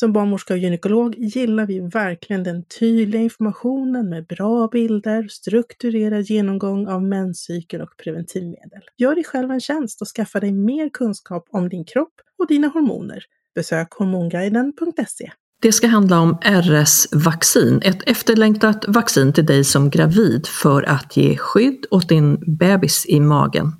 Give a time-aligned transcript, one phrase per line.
[0.00, 6.88] Som barnmorska och gynekolog gillar vi verkligen den tydliga informationen med bra bilder, strukturerad genomgång
[6.88, 8.80] av menscykel och preventivmedel.
[8.98, 12.68] Gör dig själv en tjänst och skaffa dig mer kunskap om din kropp och dina
[12.68, 13.24] hormoner.
[13.54, 15.30] Besök hormonguiden.se.
[15.62, 21.36] Det ska handla om RS-vaccin, ett efterlängtat vaccin till dig som gravid för att ge
[21.36, 23.72] skydd åt din bebis i magen.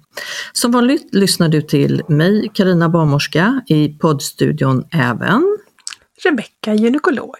[0.52, 5.56] Som vanligt lyssnar du till mig, Karina Barnmorska, i poddstudion även
[6.24, 7.36] Rebecka, gynekolog.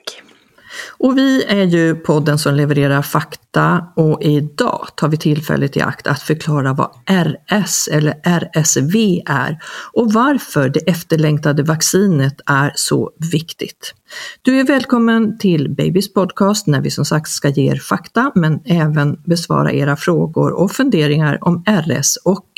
[0.98, 6.07] Och vi är ju podden som levererar fakta och idag tar vi tillfället i akt
[6.07, 9.58] att förklara vad RS eller RSV är
[9.92, 13.95] och varför det efterlängtade vaccinet är så viktigt.
[14.42, 18.61] Du är välkommen till Babys podcast när vi som sagt ska ge er fakta men
[18.64, 22.48] även besvara era frågor och funderingar om RS och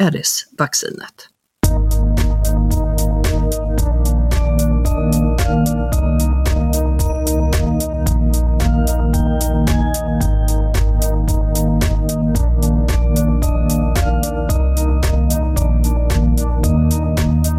[0.00, 1.28] RS-vaccinet.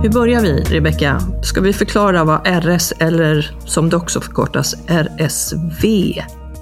[0.03, 1.21] Hur börjar vi, Rebecka?
[1.43, 6.13] Ska vi förklara vad RS, eller som det också förkortas RSV,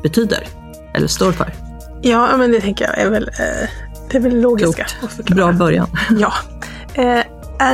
[0.04, 0.48] betyder?
[0.94, 1.54] Eller står för?
[2.02, 3.70] Ja, men det tänker jag är väl, eh,
[4.12, 4.86] det är väl logiska.
[5.28, 5.88] Bra början.
[6.20, 6.34] Ja.
[6.94, 7.24] Eh,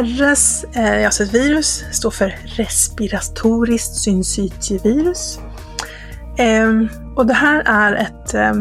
[0.04, 5.40] RS, eh, alltså ett virus, står för respiratoriskt syncytievirus.
[6.38, 6.70] Eh,
[7.16, 8.52] och det här är ett, eh,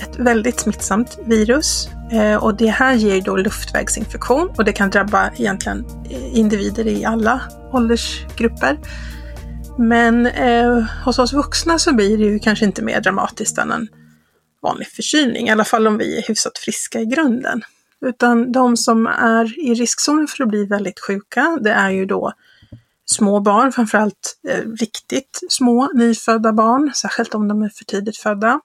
[0.00, 5.30] ett väldigt smittsamt virus Eh, och det här ger då luftvägsinfektion och det kan drabba
[5.36, 7.40] egentligen eh, individer i alla
[7.72, 8.78] åldersgrupper.
[9.78, 13.88] Men eh, hos oss vuxna så blir det ju kanske inte mer dramatiskt än en
[14.62, 17.62] vanlig förkylning, i alla fall om vi är hyfsat friska i grunden.
[18.06, 22.32] Utan de som är i riskzonen för att bli väldigt sjuka, det är ju då
[23.06, 28.60] små barn, framförallt eh, riktigt små nyfödda barn, särskilt om de är för tidigt födda.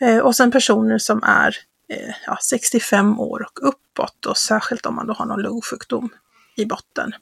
[0.00, 1.56] Eh, och sen personer som är
[1.88, 6.08] Eh, ja, 65 år och uppåt och särskilt om man då har någon lungsjukdom
[6.56, 7.12] i botten.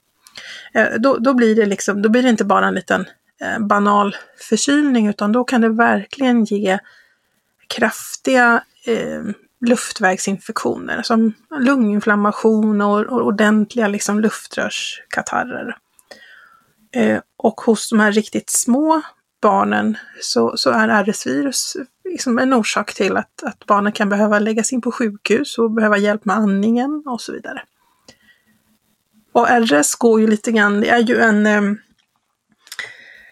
[0.74, 3.06] Eh, då, då, blir det liksom, då blir det inte bara en liten
[3.40, 4.16] eh, banal
[4.48, 6.78] förkylning utan då kan det verkligen ge
[7.68, 9.22] kraftiga eh,
[9.66, 15.76] luftvägsinfektioner som lunginflammation och, och ordentliga liksom, luftrörskatarrer.
[16.94, 19.02] Eh, och hos de här riktigt små
[19.42, 24.72] barnen så, så är RS-virus liksom en orsak till att, att barnen kan behöva läggas
[24.72, 27.62] in på sjukhus och behöva hjälp med andningen och så vidare.
[29.32, 31.78] Och RS går ju lite grann, det är ju en,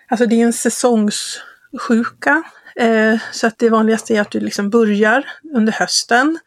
[0.08, 2.42] alltså det är en säsongssjuka.
[2.76, 6.38] Eh, så att det vanligaste är att du liksom börjar under hösten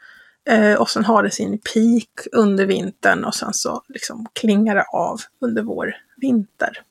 [0.46, 4.86] eh, och sen har det sin peak under vintern och sen så liksom klingar det
[4.94, 6.82] av under vår vinter.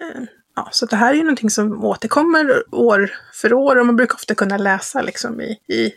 [0.00, 0.22] Eh,
[0.60, 4.14] Ja, så det här är ju någonting som återkommer år för år och man brukar
[4.14, 5.92] ofta kunna läsa liksom i, i,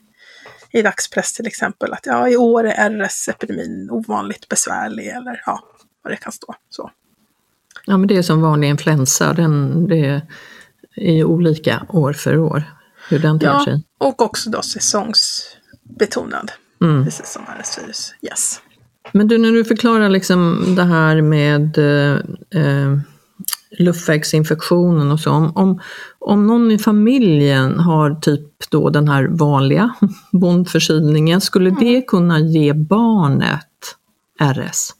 [0.71, 5.63] i dagspress till exempel att ja, i år är RS-epidemin ovanligt besvärlig eller ja,
[6.03, 6.55] vad det kan stå.
[6.69, 6.91] Så.
[7.85, 10.21] Ja, men det är som vanlig influensa, den, det
[10.95, 12.63] är olika år för år
[13.09, 13.83] hur den tar ja, sig.
[13.97, 16.51] och också då säsongsbetonad,
[16.81, 17.05] mm.
[17.05, 18.13] precis som RS-virus.
[18.21, 18.61] Yes.
[19.11, 22.19] Men du, när du förklarar liksom det här med eh,
[22.61, 22.97] eh,
[23.79, 25.81] luftvägsinfektionen och så, om, om,
[26.19, 29.95] om någon i familjen har typ då den här vanliga
[30.31, 31.83] bondförkylningen, skulle Mm.
[31.83, 33.95] det kunna ge barnet
[34.41, 34.93] RS?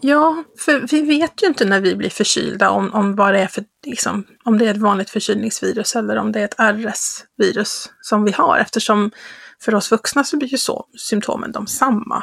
[0.00, 3.46] Ja, för vi vet ju inte när vi blir förkylda om, om vad det är
[3.46, 8.24] för, liksom, om det är ett vanligt förkylningsvirus eller om det är ett RS-virus som
[8.24, 9.10] vi har eftersom
[9.60, 12.22] för oss vuxna så blir ju så symptomen de samma.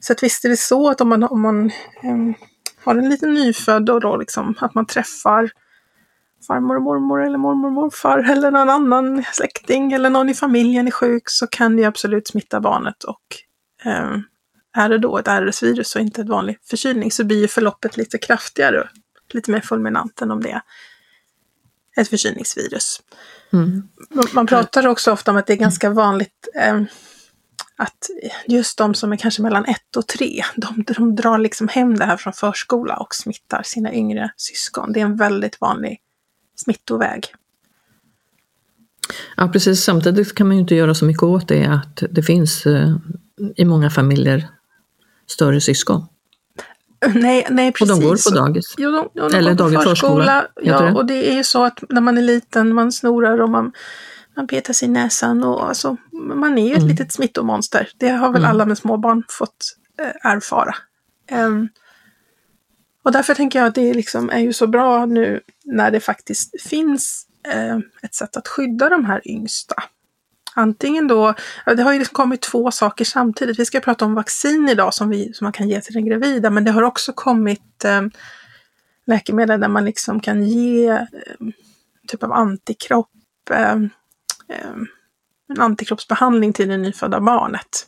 [0.00, 1.70] Så att visst är det så att om man, om man
[2.02, 2.34] ehm,
[2.84, 5.50] har en liten nyfödd och då liksom att man träffar
[6.46, 10.86] farmor och mormor eller mormor och morfar eller någon annan släkting eller någon i familjen
[10.86, 13.22] är sjuk så kan det absolut smitta barnet och
[13.84, 14.22] ehm,
[14.76, 18.18] är det då ett RS-virus och inte ett vanligt förkylning så blir ju förloppet lite
[18.18, 18.88] kraftigare,
[19.32, 20.60] lite mer fulminant än om det är
[21.96, 23.00] ett förkylningsvirus.
[23.52, 23.82] Mm.
[24.10, 26.82] Man- Man pratar också ofta om att det är ganska vanligt eh,
[27.76, 28.10] att
[28.46, 32.04] just de som är kanske mellan ett och tre, de, de drar liksom hem det
[32.04, 34.92] här från förskola och smittar sina yngre syskon.
[34.92, 36.00] Det är en väldigt vanlig
[36.56, 37.26] smittoväg.
[39.36, 39.84] Ja, precis.
[39.84, 42.96] Samtidigt kan man ju inte göra så mycket åt det att det finns eh,
[43.56, 44.48] i många familjer
[45.26, 46.06] större syskon.
[47.14, 47.98] Nej, nej Och precis.
[47.98, 48.74] de går på dagis.
[48.78, 50.92] Jo, de, de, de Eller dagis förskola, heter Ja, det?
[50.92, 53.72] och det är ju så att när man är liten, man snorar och man,
[54.36, 56.88] man petar sig i näsan och alltså, man är ju ett Mm.
[56.88, 57.88] litet smittomonster.
[57.98, 60.74] Det har väl alla med småbarn fått eh, erfara.
[61.30, 61.68] Ehm,
[63.04, 66.62] och därför tänker jag att det liksom är ju så bra nu när det faktiskt
[66.62, 69.74] finns eh, ett sätt att skydda de här yngsta.
[70.56, 71.34] Antingen då,
[71.66, 73.58] det har ju liksom kommit två saker samtidigt.
[73.58, 76.50] Vi ska prata om vaccin idag som, vi, som man kan ge till den gravida,
[76.50, 78.02] men det har också kommit eh,
[79.06, 81.06] läkemedel där man liksom kan ge eh,
[82.08, 83.10] typ av antikropp,
[83.50, 83.76] eh, eh,
[84.48, 87.86] en antikroppsbehandling till det nyfödda barnet.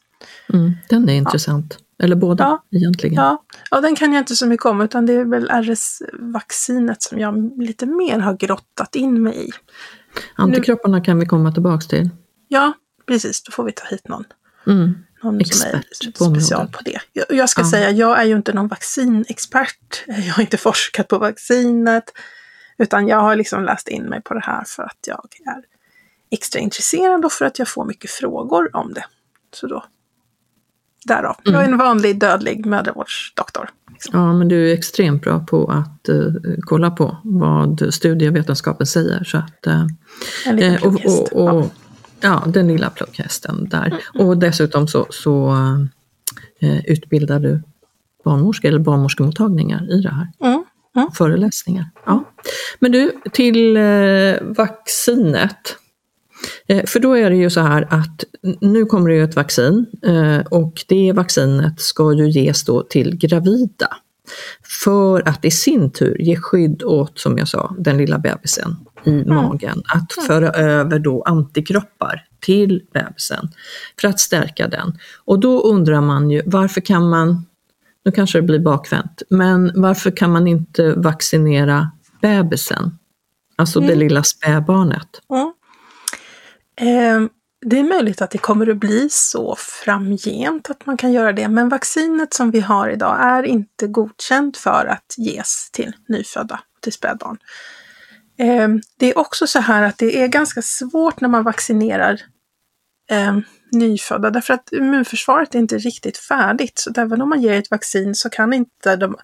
[0.53, 1.79] Mm, den är intressant.
[2.03, 2.65] Eller båda Ja.
[2.79, 3.15] egentligen.
[3.15, 7.19] Ja, ja, den kan jag inte så mycket om, utan det är väl RS-vaccinet som
[7.19, 9.51] jag lite mer har grottat in mig i.
[10.35, 12.11] Antikropparna kan vi komma tillbaks till.
[12.49, 12.73] Ja,
[13.07, 14.25] precis, då får vi ta hit någon.
[14.67, 14.95] Mm.
[15.23, 16.43] någon Expert som är på området.
[16.47, 16.99] special på det.
[17.13, 17.71] Jag, jag ska Ja.
[17.71, 20.05] säga, jag är ju inte någon vaccinexpert.
[20.07, 22.05] Jag har inte forskat på vaccinet.
[22.79, 25.63] Utan jag har liksom läst in mig på det här för att jag är
[26.31, 29.05] extra intresserad och för att jag får mycket frågor om det.
[29.55, 29.85] Så då,
[31.07, 31.37] därav.
[31.43, 31.73] Jag är Mm.
[31.73, 33.69] en vanlig dödlig mödravårdsdoktor.
[33.93, 34.21] Liksom.
[34.21, 36.17] Ja, men du är extremt bra på att eh,
[36.61, 39.25] kolla på vad studievetenskapen säger.
[39.25, 39.87] Så att, eh,
[40.47, 41.65] En liten eh, och, och, och,
[42.21, 42.41] Ja.
[42.45, 43.87] ja, den lilla plugghästen där.
[44.15, 44.27] Mm.
[44.29, 45.51] Och dessutom så, så
[46.61, 47.63] eh, utbildar du
[48.25, 50.29] barnmorskor eller barnmorskemottagningar i det här.
[50.41, 50.65] Mm.
[50.97, 51.11] Mm.
[51.15, 51.91] Föreläsningar.
[52.07, 52.25] Ja.
[52.79, 53.83] Men du, till eh,
[54.57, 55.77] vaccinet.
[56.67, 58.25] Eh, för då är det ju så här att
[58.61, 63.17] nu kommer det ju ett vaccin eh, och det vaccinet ska ju ges då till
[63.17, 63.97] gravida.
[64.85, 69.25] För att i sin tur ge skydd åt, som jag sa, den lilla bebisen i
[69.25, 69.83] magen.
[69.95, 73.49] Att föra över då antikroppar till bebisen
[74.01, 74.99] för att stärka den.
[75.25, 77.47] Och då undrar man ju varför kan man,
[78.05, 81.91] nu kanske det blir bakvänt, men varför kan man inte vaccinera
[82.23, 82.99] bebisen?
[83.57, 85.09] Alltså det lilla spädbarnet.
[85.31, 85.53] Mm.
[86.77, 87.29] Ehm,
[87.67, 91.49] det är möjligt att det kommer att bli så framgent att man kan göra det,
[91.49, 96.93] men vaccinet som vi har idag är inte godkänt för att ges till nyfödda, till
[96.93, 97.39] spädbarn.
[98.39, 102.21] Ehm, det är också så här att det är ganska svårt när man vaccinerar
[103.11, 103.39] eh,
[103.73, 106.79] nyfödda, därför att immunförsvaret är inte riktigt färdigt.
[106.79, 109.17] Så att även om man ger ett vaccin så kan inte de,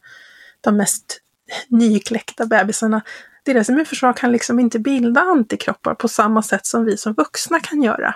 [0.61, 1.21] de mest
[1.69, 3.03] nykläckta bebisarna
[3.43, 7.83] deras immunförsvar kan liksom inte bilda antikroppar på samma sätt som vi som vuxna kan
[7.83, 8.15] göra.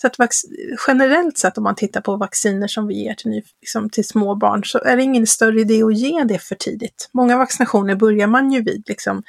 [0.00, 0.16] Så att
[0.88, 4.34] generellt sett om man tittar på vacciner som vi ger till, ny, liksom till små
[4.34, 7.08] barn så är det ingen större idé att ge det för tidigt.
[7.12, 9.22] Många vaccinationer börjar man ju vid liksom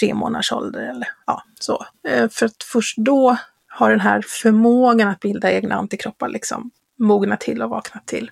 [0.00, 1.86] tre månaders ålder eller ja, så.
[2.08, 3.36] Eh, för att först då
[3.68, 8.30] har den här förmågan att bilda egna antikroppar liksom mognat till och vaknat till.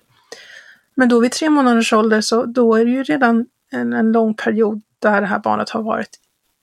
[0.95, 4.33] Men då vid tre månaders ålder så då är det ju redan en, en lång
[4.33, 6.19] period där det här barnet har varit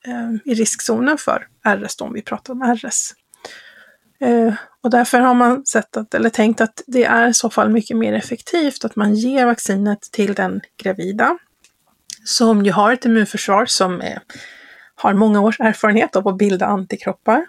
[0.07, 3.15] eh, i riskzonen för RS, då, om vi pratar om RS.
[4.21, 7.69] Eh, och därför har man sett att, eller tänkt att det är i så fall
[7.69, 11.39] mycket mer effektivt att man ger vaccinet till den gravida
[12.25, 14.21] som ju har ett immunförsvar som är,
[14.95, 17.47] har många års erfarenhet av att bilda antikroppar.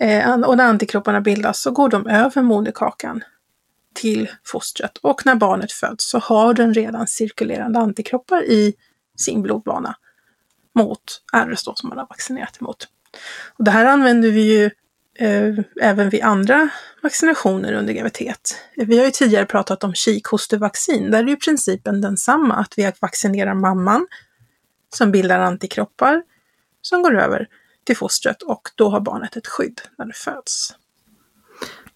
[0.00, 3.24] Eh, och när antikropparna bildas så går de över moderkakan
[3.94, 8.74] till fostret och när barnet föds så har den redan cirkulerande antikroppar i
[9.16, 9.96] sin blodbana
[10.74, 12.88] mot RS då som man har vaccinerat emot.
[13.58, 14.70] Och det här använder vi ju
[15.18, 16.68] eh, även vid andra
[17.02, 18.56] vaccinationer under graviditet.
[18.76, 21.10] Vi har ju tidigare pratat om kikhostevaccin.
[21.10, 24.06] Där är ju principen densamma, att vi vaccinerar mamman
[24.94, 26.22] som bildar antikroppar
[26.82, 27.48] som går över
[27.84, 30.74] till fostret och då har barnet ett skydd när det föds.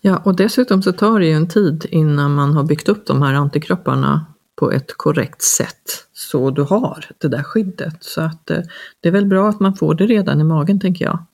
[0.00, 3.22] Ja, och dessutom så tar det ju en tid innan man har byggt upp de
[3.22, 4.26] här antikropparna
[4.60, 7.96] på ett korrekt sätt så du har det där skyddet.
[8.00, 8.60] Så att eh,
[9.00, 11.24] det är väl bra att man får det redan i magen tänker jag.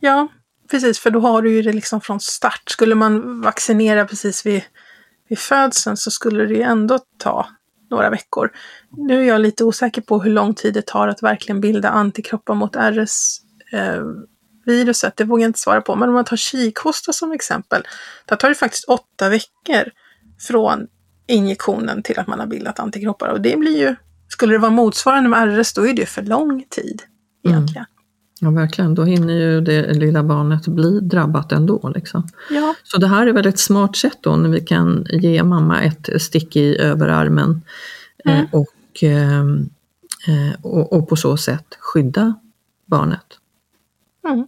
[0.00, 0.28] Ja,
[0.70, 2.62] precis, för då har du ju det liksom från start.
[2.66, 4.62] Skulle man vaccinera precis vid,
[5.28, 7.46] vid födseln så skulle det ju ändå ta
[7.90, 8.50] några veckor.
[8.96, 12.54] Nu är jag lite osäker på hur lång tid det tar att verkligen bilda antikroppar
[12.54, 13.40] mot RS
[13.72, 14.02] eh,
[14.66, 15.96] viruset, det vågar jag inte svara på.
[15.96, 17.82] Men om man tar kikhosta som exempel,
[18.24, 19.90] där tar det faktiskt åtta veckor
[20.48, 20.86] från
[21.30, 23.28] injektionen till att man har bildat antikroppar.
[23.28, 23.94] Och det blir ju,
[24.28, 27.02] skulle det vara motsvarande med RS, då är det för lång tid
[27.48, 27.84] egentligen.
[27.84, 28.00] Mm.
[28.42, 28.94] Ja, verkligen.
[28.94, 31.92] Då hinner ju det lilla barnet bli drabbat ändå.
[31.94, 32.28] Liksom.
[32.50, 32.74] Ja.
[32.84, 36.08] Så det här är väl ett smart sätt då när vi kan ge mamma ett
[36.22, 37.62] stick i överarmen
[38.24, 38.38] mm.
[38.38, 39.44] eh, och, eh,
[40.62, 42.34] och, och, på så sätt skydda
[42.86, 43.26] barnet.
[44.28, 44.46] Mm.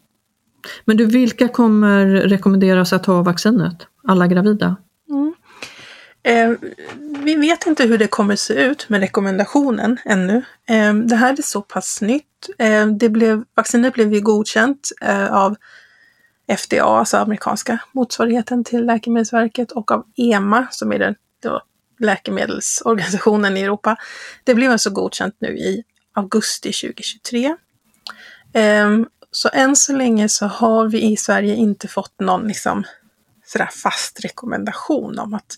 [0.85, 3.87] Men du, vilka kommer rekommenderas att ta vaccinet?
[4.05, 4.77] Alla gravida?
[6.25, 6.53] Eh,
[7.25, 10.45] vi vet inte hur det kommer se ut med rekommendationen ännu.
[10.69, 12.49] Eh, det här är så pass nytt.
[12.59, 15.57] Eh, det blev, vaccinet blev ju godkänt eh, av
[16.59, 21.63] FDA, alltså amerikanska motsvarigheten till Läkemedelsverket och av EMA som är den då,
[21.99, 23.97] läkemedelsorganisationen i Europa.
[24.45, 27.57] Det blev alltså godkänt nu i augusti 2023.
[28.53, 28.99] Eh,
[29.31, 32.85] så än så länge så har vi i Sverige inte fått någon liksom
[33.45, 35.57] sådär fast rekommendation om att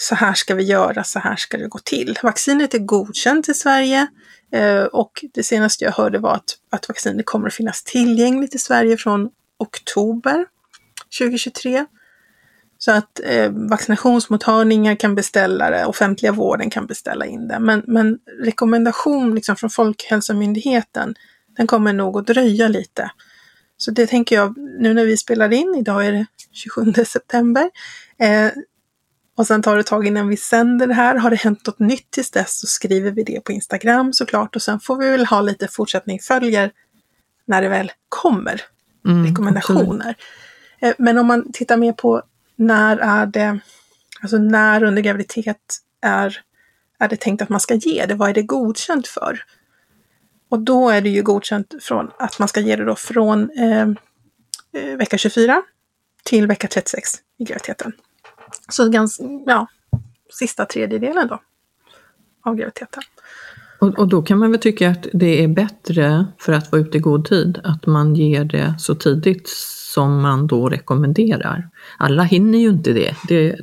[0.00, 2.18] så här ska vi göra, så här ska det gå till.
[2.22, 4.06] Vaccinet är godkänt i Sverige
[4.52, 8.58] eh, och det senaste jag hörde var att, att vaccinet kommer att finnas tillgängligt i
[8.58, 10.46] Sverige från oktober
[11.18, 11.86] 2023.
[12.78, 17.58] Så att eh, vaccinationsmottagningar kan beställa det, offentliga vården kan beställa in det.
[17.58, 21.14] Men, men rekommendation liksom från Folkhälsomyndigheten
[21.56, 23.10] den kommer nog att dröja lite.
[23.76, 27.70] Så det tänker jag, nu när vi spelar in, idag är det 27 september,
[28.18, 28.50] eh,
[29.38, 31.16] och sen tar det tag innan vi sänder det här.
[31.16, 34.62] Har det hänt något nytt tills dess så skriver vi det på Instagram såklart och
[34.62, 36.70] sen får vi väl ha lite fortsättning följer
[37.46, 38.62] när det väl kommer
[39.06, 40.14] mm, rekommendationer.
[40.80, 42.22] Eh, men om man tittar mer på
[42.56, 43.58] när är det,
[44.22, 46.40] alltså när under graviditet är,
[46.98, 48.14] är det tänkt att man ska ge det?
[48.14, 49.44] Vad är det godkänt för?
[50.48, 53.88] Och då är det ju godkänt från att man ska ge det då från eh,
[54.82, 55.62] eh vecka 24
[56.24, 57.92] till vecka 36 i graviditeten.
[58.68, 59.66] Så ganska, ja,
[60.30, 61.40] sista tredjedelen då
[62.42, 63.02] av graviditeten.
[63.80, 66.98] Och, och, då kan man väl tycka att det är bättre för att vara ute
[66.98, 69.48] i god tid att man ger det så tidigt
[69.94, 71.68] som man då rekommenderar.
[71.98, 73.56] Alla hinner ju inte det, det,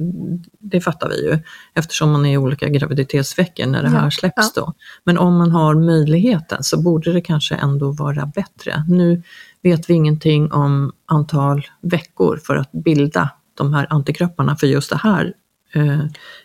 [0.59, 1.39] det fattar vi ju
[1.73, 4.61] eftersom man är i olika graviditetsveckor när det här släpps ja.
[4.61, 4.73] då.
[5.03, 8.83] Men om man har möjligheten så borde det kanske ändå vara bättre.
[8.87, 9.23] Nu
[9.63, 14.99] vet vi ingenting om antal veckor för att bilda de här antikropparna för just det
[15.03, 15.33] här
[15.73, 15.99] eh,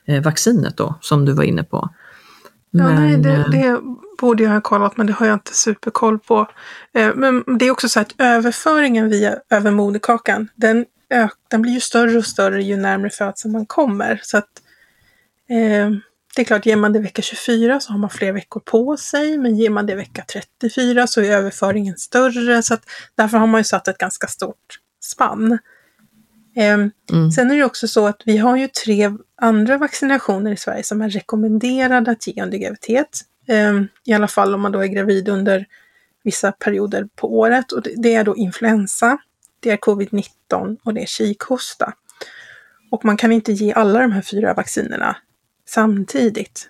[0.06, 1.88] eh vaccinet då som du var inne på.
[2.70, 3.80] Men, ja, nej, det, eh, det,
[4.18, 6.46] borde jag ha kollat men det har jag inte superkoll på.
[6.94, 10.86] Eh, men det är också så att överföringen via över moderkakan, den,
[11.50, 14.20] den blir ju större och större ju närmare födseln man kommer.
[14.22, 14.50] Så att
[15.48, 15.90] eh,
[16.36, 19.38] det är klart, ger man det vecka 24 så har man fler veckor på sig,
[19.38, 22.62] men ger man det vecka 34 så är överföringen större.
[22.62, 22.82] Så att
[23.14, 25.58] därför har man ju satt ett ganska stort spann.
[26.60, 27.30] Ehm, mm.
[27.30, 31.02] Sen är det också så att vi har ju tre andra vaccinationer i Sverige som
[31.02, 33.20] är rekommenderade att ge under graviditet.
[33.48, 35.66] Ehm, I alla fall om man då är gravid under
[36.22, 37.72] vissa perioder på året.
[37.72, 39.18] Och det är då influensa,
[39.60, 41.92] det är covid-19 och det är kikhosta.
[42.90, 45.16] Och man kan inte ge alla de här fyra vaccinerna
[45.68, 46.68] samtidigt.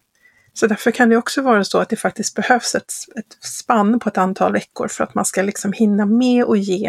[0.52, 4.08] Så därför kan det också vara så att det faktiskt behövs ett, ett spann på
[4.08, 6.88] ett antal veckor för att man ska liksom hinna med och ge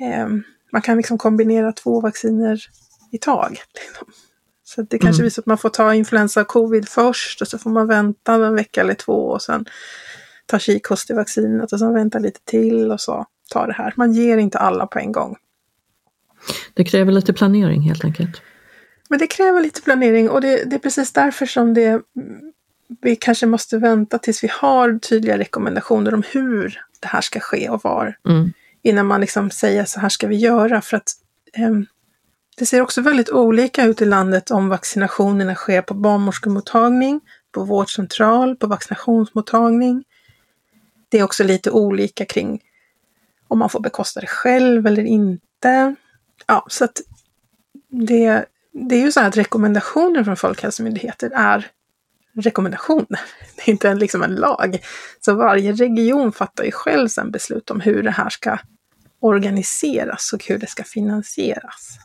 [0.00, 0.28] eh,
[0.72, 2.60] man kan liksom kombinera två vacciner
[3.12, 3.18] i.
[3.50, 4.06] Liksom.
[4.64, 5.24] Så det kanske mm.
[5.24, 8.34] blir så att man får ta influensa och covid först och så får man vänta
[8.34, 9.64] en vecka eller två och sen
[10.46, 13.92] ta kikhostevaccinet och sen vänta lite till och så ta det här.
[13.96, 15.36] Man ger inte alla på en gång.
[16.74, 18.42] Det kräver lite planering helt enkelt.
[19.08, 22.02] Men det kräver lite planering och det, det är precis därför som det,
[23.02, 27.68] vi kanske måste vänta tills vi har tydliga rekommendationer om hur det här ska ske
[27.68, 28.18] och var.
[28.28, 30.80] Mm innan man liksom säger så här ska vi göra.
[30.80, 31.12] För att
[31.52, 31.70] eh,
[32.58, 37.20] det ser också väldigt olika ut i landet om vaccinationerna sker på barnmorskemottagning,
[37.52, 40.04] på vårdcentral, på vaccinationsmottagning.
[41.08, 42.60] Det är också lite olika kring
[43.48, 45.94] om man får bekosta det själv eller inte.
[46.46, 47.00] Ja, så att
[47.88, 51.66] det, det är ju så att rekommendationer från Folkhälsomyndigheten är
[52.40, 53.20] rekommendationer.
[53.56, 54.78] Det är inte en, liksom en lag.
[55.20, 58.58] Så varje region fattar ju själv sen beslut om hur det här ska
[59.20, 61.98] organiseras och hur det ska finansieras.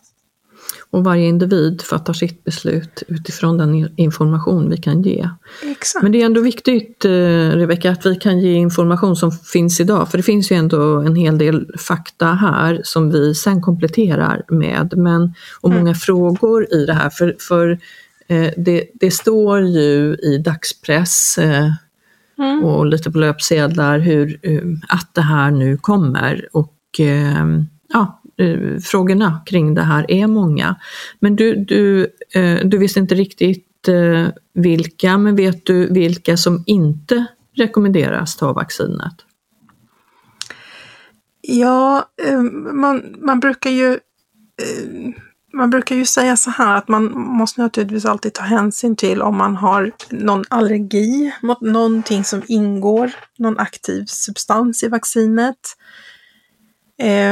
[0.90, 5.30] Och varje individ fattar sitt beslut utifrån den information vi kan ge.
[5.64, 6.04] Exakt.
[6.04, 7.10] Men det är ändå viktigt, eh,
[7.56, 10.12] Rebecka, att vi kan ge information som finns idag.
[10.12, 14.94] För det finns ju ändå en hel del fakta här som vi sen kompletterar med.
[14.98, 15.96] Men, och många mm.
[15.96, 17.10] frågor i det här.
[17.10, 17.80] För, för
[18.58, 21.72] det, det, står ju i dagspress eh,
[22.38, 22.64] mm.
[22.64, 24.40] och lite på löpsedlar hur,
[24.90, 26.48] att det här nu kommer.
[26.52, 27.00] Och
[27.90, 30.76] ja, eh, frågorna kring det här är många.
[31.20, 36.64] Men du, du, eh, du visste inte riktigt eh, vilka, men vet du vilka som
[36.66, 37.26] inte
[37.56, 39.16] rekommenderas ta vaccinet?
[41.42, 42.42] Ja, eh,
[42.74, 45.14] man, man brukar ju eh,
[45.54, 49.38] man brukar ju säga så här att man måste naturligtvis alltid ta hänsyn till om
[49.38, 55.58] man har någon allergi mot någonting som ingår, någon aktiv substans i vaccinet.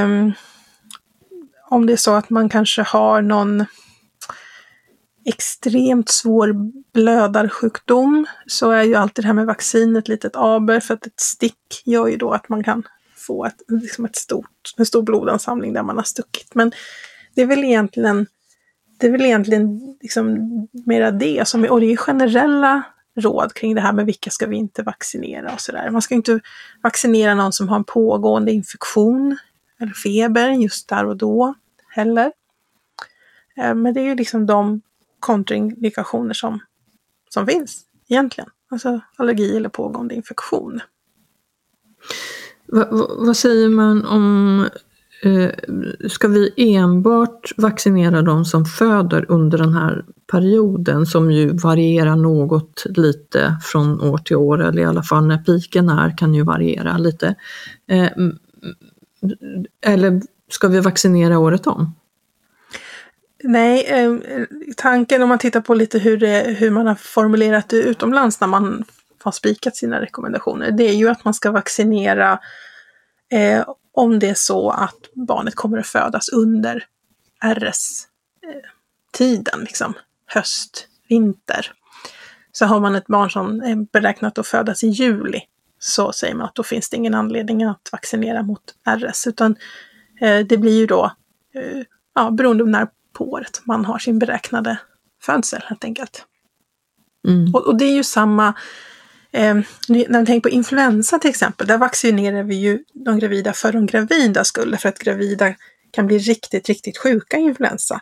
[0.03, 0.33] Um,
[1.69, 3.65] om det är så att man kanske har någon
[5.25, 6.55] extremt svår
[6.93, 11.19] blödarsjukdom så är ju alltid det här med vaccin ett litet aber för att ett
[11.19, 12.83] stick gör ju då att man kan
[13.15, 16.55] få ett, liksom ett stort, en stor blodansamling där man har stuckit.
[16.55, 16.71] Men
[17.35, 18.25] det är väl egentligen,
[19.00, 20.38] det är väl egentligen liksom
[20.71, 22.83] mera det som är, och det är generella
[23.15, 25.89] råd kring det här med vilka ska vi inte vaccinera och sådär.
[25.89, 26.39] Man ska inte
[26.81, 29.38] vaccinera någon som har en pågående infektion
[29.79, 31.53] eller feber just där och då
[31.88, 32.31] heller.
[33.57, 34.81] Eh, men det är ju liksom de
[35.19, 36.59] kontraindikationer som,
[37.29, 38.50] som finns egentligen.
[38.71, 40.79] Alltså allergi eller pågående infektion.
[42.65, 44.69] Va, va, vad säger man om,
[45.23, 45.49] Eh,
[46.09, 52.85] ska vi enbart vaccinera de som föder under den här perioden som ju varierar något
[52.85, 56.97] lite från år till år, eller i alla fall när piken är kan ju variera
[56.97, 57.35] lite.
[57.88, 58.10] Eh,
[59.86, 61.95] eller ska vi vaccinera året om?
[63.43, 64.15] Nej, eh,
[64.77, 68.47] tanken om man tittar på lite hur, det, hur man har formulerat det utomlands när
[68.47, 68.84] man
[69.23, 72.39] har spikat sina rekommendationer, det är ju att man ska vaccinera
[73.31, 76.86] eh, om det är så att barnet kommer att födas under
[77.43, 77.99] RS-tiden,
[79.60, 79.93] liksom
[80.25, 81.71] höst, vinter.
[82.51, 85.41] Så har man ett barn som är beräknat att födas i juli
[85.80, 89.56] så säger man att då finns det ingen anledning att vaccinera mot RS, utan
[90.21, 91.12] eh, det blir ju då
[91.56, 91.84] eh,
[92.15, 94.80] ja, beroende på när på året man har sin beräknade
[95.21, 96.25] födsel helt enkelt.
[97.27, 97.54] Mm.
[97.54, 98.54] Och, och, det är ju samma,
[99.32, 99.56] eh,
[99.88, 103.86] när vi tänker på influensa till exempel, där vaccinerar vi ju de gravida för de
[103.86, 105.56] gravida skull, för att gravida
[105.91, 108.02] kan bli riktigt, riktigt sjuka i influensa.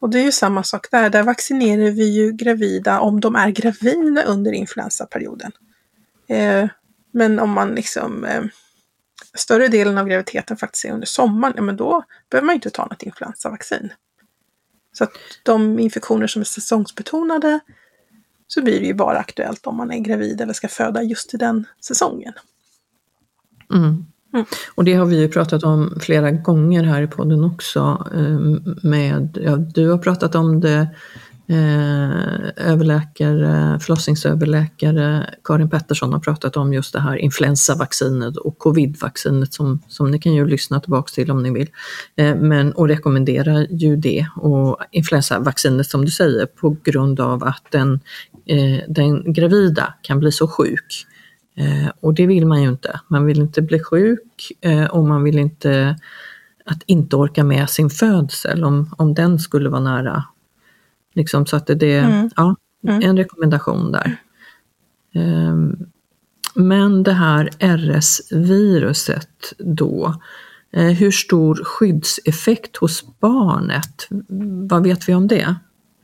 [0.00, 3.50] Och det är ju samma sak där, där vaccinerar vi ju gravida om de är
[3.50, 5.52] gravida under influensaperioden.
[6.28, 6.68] Eh,
[7.12, 8.42] men om man liksom eh,
[9.34, 12.86] större delen av graviditeten faktiskt är under sommaren, ja, men då behöver man inte ta
[12.86, 13.92] något influensavaccin.
[14.92, 17.60] Så att de infektioner som är säsongsbetonade
[18.52, 21.36] så blir det ju bara aktuellt om man är gravid eller ska föda just i
[21.36, 22.32] den säsongen.
[23.74, 24.04] Mm.
[24.34, 24.46] Mm.
[24.74, 28.06] Och det har vi ju pratat om flera gånger här i podden också.
[28.14, 28.38] Eh,
[28.82, 30.88] med, ja, du har pratat om det
[31.50, 39.82] Eh, överläkare, förlossningsöverläkare Karin Pettersson har pratat om just det här influensavaccinet och covidvaccinet som,
[39.88, 41.68] som ni kan ju lyssna tillbaks till om ni vill.
[42.16, 47.64] Eh, men, och rekommenderar ju det och influensavaccinet som du säger på grund av att
[47.70, 48.00] den,
[48.46, 51.06] eh, den gravida kan bli så sjuk.
[51.56, 53.00] Eh, och det vill man ju inte.
[53.08, 55.96] Man vill inte bli sjuk eh, och man vill inte
[56.64, 60.24] att inte orka med sin födsel om, om den skulle vara nära
[61.20, 62.30] Liksom, så att det är mm.
[62.36, 62.56] ja,
[62.88, 63.02] mm.
[63.02, 64.16] en rekommendation där.
[65.14, 65.90] Um,
[66.54, 70.14] men det här RS-viruset då,
[70.72, 74.06] eh, hur stor skyddseffekt hos barnet?
[74.68, 75.54] Vad vet vi om det?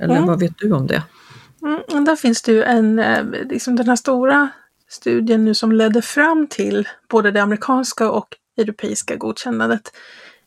[0.01, 0.27] Eller mm.
[0.27, 1.03] vad vet du om det?
[1.63, 4.49] Mm, där finns det ju en, eh, liksom den här stora
[4.89, 9.93] studien nu som ledde fram till både det amerikanska och europeiska godkännandet.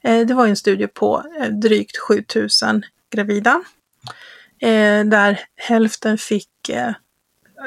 [0.04, 1.24] Eh, det var en studie på
[1.62, 3.62] drygt 7000 gravida
[4.62, 6.94] eh, där hälften fick eh,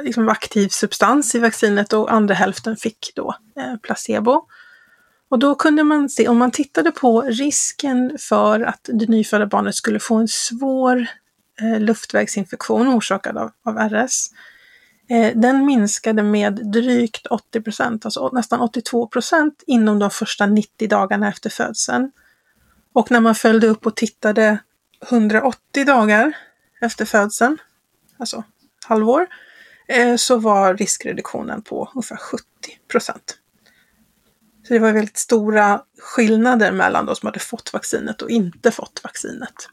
[0.03, 4.47] liksom aktiv substans i vaccinet och andra hälften fick då eh, placebo.
[5.29, 9.75] Och då kunde man se, om man tittade på risken för att det nyfödda barnet
[9.75, 11.07] skulle få en svår
[11.61, 14.31] eh, luftvägsinfektion orsakad av, av RS,
[15.13, 20.89] Eh, den minskade med drygt 80 procent, alltså nästan 82 procent inom de första 90
[20.89, 22.11] dagarna efter födseln.
[22.93, 24.59] Och när man följde upp och tittade
[25.11, 26.37] 180 dagar
[26.83, 27.59] efter födseln,
[28.19, 28.45] alltså
[28.85, 29.27] halvår,
[29.89, 32.45] eh, så var riskreduktionen på ungefär 70
[32.89, 33.39] procent.
[34.69, 39.01] Så det var väldigt stora skillnader mellan de som hade fått vaccinet och inte fått
[39.05, 39.69] vaccinet.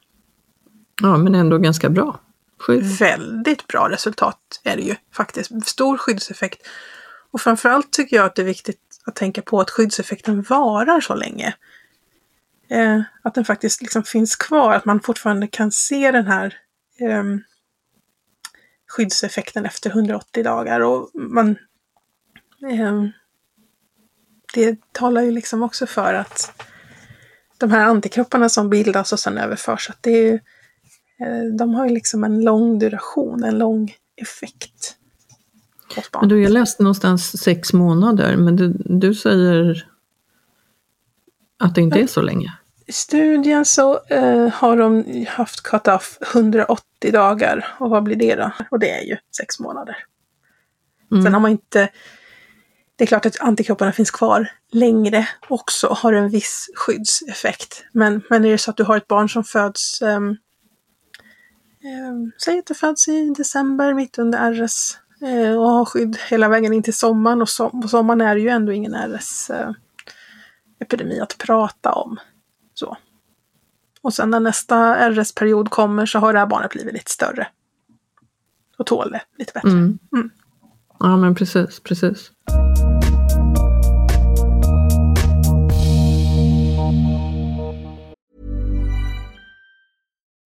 [1.02, 2.19] Ja, men ändå ganska bra
[2.60, 2.84] skydd.
[2.84, 5.67] Väldigt bra resultat är det ju faktiskt.
[5.67, 6.67] Stor skyddseffekt.
[7.32, 11.15] Och framförallt tycker jag att det är viktigt att tänka på att skyddseffekten varar så
[11.15, 11.54] länge.
[12.69, 16.58] Eh, att den faktiskt liksom finns kvar, att man fortfarande kan se den här
[17.02, 17.24] eh,
[18.88, 20.80] skyddseffekten efter 180 dagar.
[20.80, 21.50] Och man,
[22.72, 23.04] eh,
[24.54, 26.64] det talar ju liksom också för att
[27.58, 30.34] de här antikropparna som bildas och sen överförs, att det är,
[31.20, 34.96] eh, de har ju liksom en lång duration, en lång effekt.
[36.20, 39.88] Men du, jag läste någonstans sex månader, men du, du säger
[41.60, 42.59] att det inte är så länge?
[42.89, 47.75] I studien så eh, har de haft cut-off 180 dagar.
[47.80, 48.52] Och vad blir det då?
[48.71, 49.97] Och det är ju sex månader.
[51.12, 51.23] Mm.
[51.23, 51.89] Sen har man inte...
[52.95, 57.84] Det är klart att antikropparna finns kvar längre också och har en viss skyddseffekt.
[57.91, 60.02] Men, men är det så att du har ett barn som föds...
[60.02, 64.97] Eh, eh, säg att det föds i december, mitt under RS.
[65.21, 67.41] Eh, och har skydd hela vägen in till sommaren.
[67.41, 69.71] Och, som, och sommaren är ju ändå ingen RS eh,
[70.80, 72.19] epidemi att prata om.
[72.80, 72.98] Så.
[74.02, 77.48] Och sen när nästa RS-period kommer så har det här barnet blivit lite större.
[78.78, 79.70] Och tål det lite bättre.
[79.70, 80.00] Mm.
[80.15, 80.30] Mm.
[81.00, 82.32] Ja men precis, precis.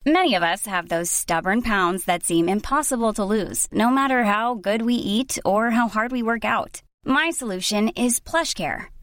[0.06, 4.56] Many of us have those stubborn pounds that seem impossible to lose, no matter how
[4.56, 6.82] good we eat or how hard we work out.
[7.06, 8.93] My solution is plush care.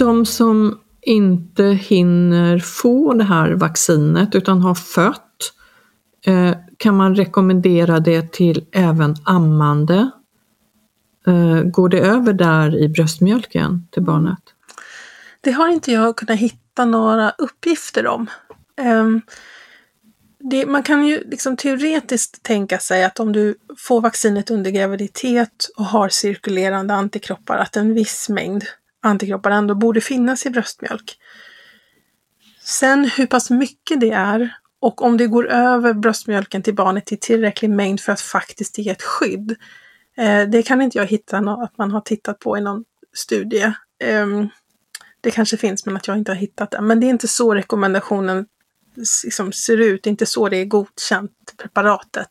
[0.00, 5.52] De som inte hinner få det här vaccinet utan har fött,
[6.26, 10.10] eh, kan man rekommendera det till även ammande?
[11.26, 14.38] Eh, går det över där i bröstmjölken till barnet?
[15.40, 18.26] Det har inte jag kunnat hitta några uppgifter om.
[18.76, 19.20] Ehm,
[20.38, 25.70] det, man kan ju liksom teoretiskt tänka sig att om du får vaccinet under graviditet
[25.76, 28.64] och har cirkulerande antikroppar, att en viss mängd
[29.00, 31.18] antikroppar ändå borde finnas i bröstmjölk.
[32.62, 37.16] Sen hur pass mycket det är och om det går över bröstmjölken till barnet i
[37.16, 39.56] tillräcklig mängd för att faktiskt ge ett skydd.
[40.16, 43.72] Eh, det kan inte jag hitta att man har tittat på i någon studie.
[44.04, 44.48] Ehm,
[45.20, 46.80] det kanske finns men att jag inte har hittat det.
[46.80, 48.46] Men det är inte så rekommendationen
[49.24, 50.02] liksom ser ut.
[50.02, 52.30] Det är inte så det är godkänt, preparatet.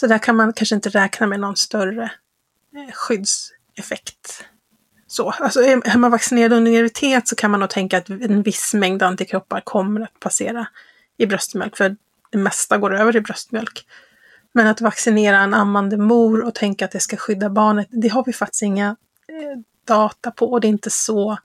[0.00, 2.04] Så där kan man kanske inte räkna med någon större
[2.76, 4.44] eh, skyddseffekt
[5.16, 8.74] så, alltså är man vaccinerad under graviditet så kan man nog tänka att en viss
[8.74, 10.66] mängd antikroppar kommer att passera
[11.18, 11.96] i bröstmjölk, för
[12.30, 13.86] det mesta går över i bröstmjölk.
[14.52, 18.24] Men att vaccinera en ammande mor och tänka att det ska skydda barnet, det har
[18.26, 18.96] vi faktiskt inga
[19.28, 21.38] eh, data på och det är inte så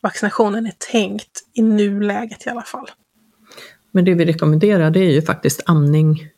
[0.00, 2.90] vaccinationen är tänkt i nuläget i alla fall.
[3.90, 6.28] Men det vi rekommenderar det är ju faktiskt amning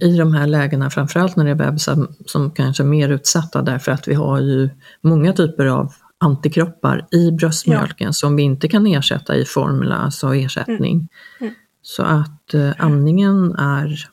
[0.00, 3.92] i de här lägena, framförallt när det är bebisar som kanske är mer utsatta därför
[3.92, 8.12] att vi har ju många typer av antikroppar i bröstmjölken ja.
[8.12, 10.96] som vi inte kan ersätta i formula, alltså ersättning.
[10.96, 11.08] Mm.
[11.40, 11.54] Mm.
[11.82, 14.08] Så att eh, amningen är,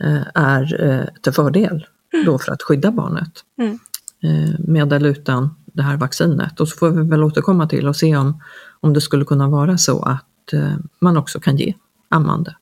[0.00, 2.26] eh, är eh, till fördel mm.
[2.26, 3.32] då för att skydda barnet.
[3.58, 3.78] Mm.
[4.22, 6.60] Eh, med eller utan det här vaccinet.
[6.60, 8.42] Och så får vi väl återkomma till och se om,
[8.80, 11.74] om det skulle kunna vara så att eh, man också kan ge
[12.08, 12.56] ammande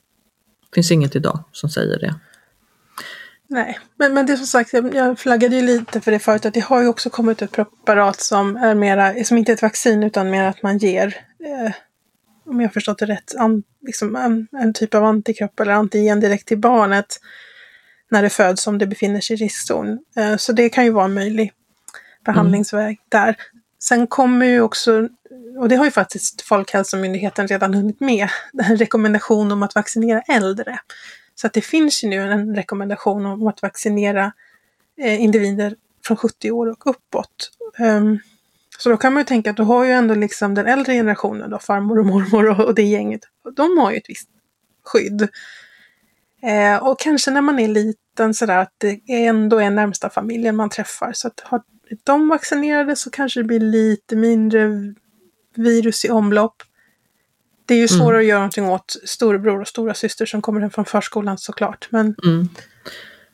[0.74, 2.14] finns inget idag som säger det.
[3.48, 6.54] Nej, men, men det är som sagt, jag, flaggade ju lite för det förut, att
[6.54, 10.02] det har ju också kommit ett preparat som är mera, som inte är ett vaccin
[10.02, 11.06] utan mer att man ger,
[11.44, 11.72] eh,
[12.46, 16.20] om jag har förstått det rätt, an, liksom en, en, typ av antikropp eller antigen
[16.20, 17.20] direkt till barnet
[18.10, 19.98] när det föds om det befinner sig i riskzon.
[20.16, 21.52] Eh, så det kan ju vara en möjlig
[22.24, 22.96] behandlingsväg mm.
[23.08, 23.37] där.
[23.78, 25.08] Sen kommer ju också,
[25.58, 28.28] och det har ju faktiskt Folkhälsomyndigheten redan hunnit med,
[28.64, 30.78] en rekommendation om att vaccinera äldre.
[31.34, 34.32] Så att det finns ju nu en rekommendation om att vaccinera
[35.00, 37.50] eh, individer från 70 år och uppåt.
[37.78, 38.18] Um,
[38.78, 41.50] så då kan man ju tänka att då har ju ändå liksom den äldre generationen,
[41.50, 43.20] då, farmor och mormor och, och det gänget,
[43.56, 44.28] de har ju ett visst
[44.84, 45.28] skydd.
[46.42, 50.70] Eh, och kanske när man är liten sådär att det ändå är närmsta familjen man
[50.70, 51.12] träffar.
[51.12, 51.62] Så att har
[52.04, 54.94] de vaccinerade så kanske det blir lite mindre
[55.54, 56.62] virus i omlopp.
[57.66, 58.20] Det är ju svårare mm.
[58.20, 61.88] att göra någonting åt storebror och stora syster som kommer hem från förskolan såklart.
[61.90, 62.14] Men...
[62.24, 62.48] Mm.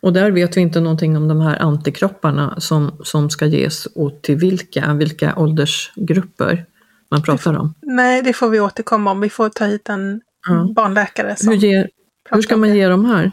[0.03, 4.23] Och där vet vi inte någonting om de här antikropparna som, som ska ges och
[4.23, 6.67] till vilka, vilka åldersgrupper
[7.11, 7.75] man pratar om.
[7.83, 9.21] Nej, det får vi återkomma om.
[9.21, 10.73] Vi får ta hit en ja.
[10.77, 11.37] barnläkare.
[11.37, 11.91] Som hur, ger,
[12.31, 13.31] hur ska man ge dem här?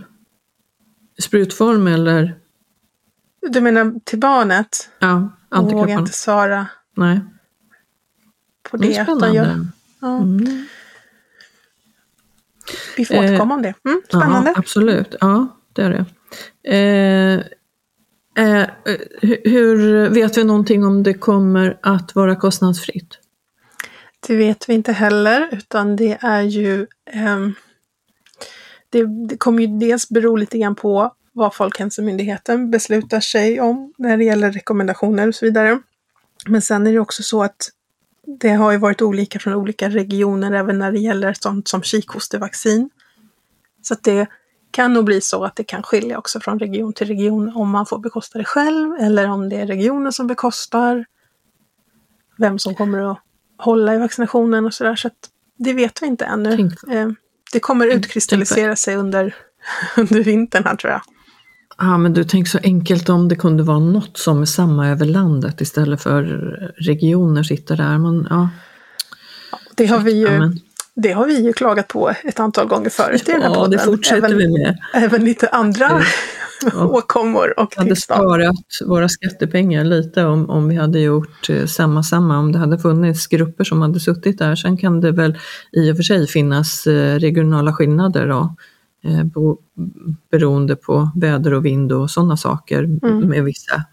[1.19, 2.35] Sprutform eller?
[3.49, 4.89] Du menar till barnet?
[4.99, 5.71] Ja, antikropparna.
[5.71, 6.67] Jag vågar inte svara.
[6.95, 7.19] Nej.
[8.69, 8.87] På det.
[8.87, 9.35] det spännande.
[9.35, 9.67] Gör,
[9.99, 10.17] ja.
[10.17, 10.65] mm.
[12.97, 13.73] Vi får återkomma om det.
[13.85, 14.49] Mm, spännande.
[14.49, 16.05] Ja, absolut, ja det är det.
[16.75, 18.67] Eh, eh,
[19.43, 23.19] hur Vet vi någonting om det kommer att vara kostnadsfritt?
[24.27, 27.47] Det vet vi inte heller, utan det är ju eh,
[28.89, 34.17] det, det kommer ju dels bero lite grann på vad Folkhälsomyndigheten beslutar sig om när
[34.17, 35.79] det gäller rekommendationer och så vidare.
[36.45, 37.69] Men sen är det också så att
[38.27, 42.89] det har ju varit olika från olika regioner även när det gäller sånt som kikhostevaccin.
[43.81, 44.27] Så att det
[44.71, 47.85] kan nog bli så att det kan skilja också från region till region om man
[47.85, 51.05] får bekosta det själv eller om det är regionen som bekostar.
[52.37, 53.19] Vem som kommer att
[53.57, 54.95] hålla i vaccinationen och sådär.
[54.95, 56.69] Så att det vet vi inte ännu.
[56.91, 57.09] Eh,
[57.53, 59.35] det kommer utkristallisera sig under,
[59.97, 61.01] under vintern här tror jag.
[61.77, 65.05] Ja, men du tänker så enkelt om det kunde vara något som är samma över
[65.05, 66.23] landet istället för
[66.77, 67.97] regioner sitter där.
[67.97, 68.49] Men, ja.
[69.75, 70.51] Det har vi ju,
[70.95, 73.71] det har vi ju klagat på ett antal gånger förut ja, i den här podden.
[73.71, 74.77] det fortsätter även, vi med.
[74.93, 76.03] Även lite andra
[76.73, 76.85] ja.
[76.85, 82.03] åkommor och Vi hade sparat våra skattepengar lite om, om vi hade gjort eh, samma
[82.03, 84.55] samma, om det hade funnits grupper som hade suttit där.
[84.55, 85.37] Sen kan det väl
[85.71, 88.55] i och för sig finnas eh, regionala skillnader då
[90.31, 93.19] beroende på väder och vind och sådana saker mm.
[93.19, 93.83] med vissa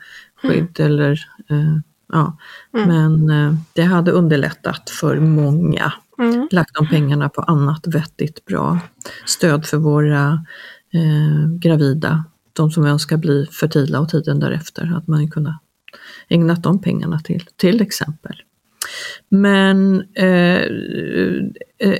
[0.42, 0.80] skydd.
[0.80, 0.92] Mm.
[0.92, 1.12] Eller,
[1.50, 1.76] eh,
[2.12, 2.38] ja.
[2.74, 2.88] Mm.
[2.88, 5.92] Men eh, det hade underlättat för många.
[6.18, 6.48] Mm.
[6.50, 8.78] Lagt de pengarna på annat vettigt bra.
[9.24, 10.46] Stöd för våra
[10.92, 14.96] eh, gravida, de som önskar bli fertila och tiden därefter.
[14.96, 15.58] Att man kunde
[16.28, 18.36] ägnat de pengarna till, till exempel.
[19.28, 20.62] Men eh,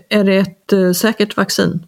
[0.09, 1.87] är det ett säkert vaccin?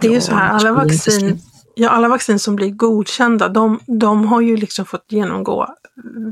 [0.00, 1.38] Det är ju så här, alla vaccin,
[1.74, 5.68] ja, alla vaccin som blir godkända, de, de har ju liksom fått genomgå